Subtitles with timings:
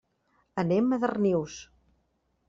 [0.61, 1.59] Anem a Darnius.